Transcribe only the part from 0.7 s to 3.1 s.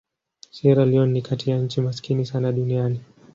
Leone ni kati ya nchi maskini sana duniani.